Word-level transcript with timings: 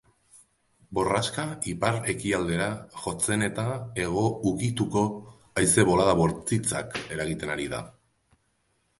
Borraska 0.99 1.43
ipar-ekialdera 1.71 2.69
jotzeneta 3.01 3.65
hego 4.03 4.23
ukituko 4.51 5.03
haize-bolada 5.63 6.15
bortitzak 6.21 6.97
eragiten 7.17 7.53
ari 7.57 7.69
da. 7.75 7.83